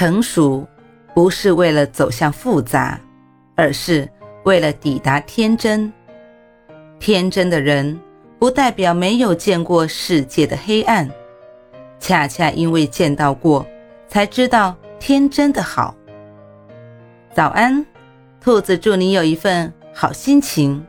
[0.00, 0.66] 成熟
[1.14, 2.98] 不是为了走向复杂，
[3.54, 4.08] 而是
[4.44, 5.92] 为了抵达天真。
[6.98, 8.00] 天真的人
[8.38, 11.06] 不代表没有见过世界的黑暗，
[11.98, 13.66] 恰恰因为见到过，
[14.08, 15.94] 才知道天真的好。
[17.34, 17.84] 早安，
[18.40, 20.82] 兔子，祝你有一份好心情。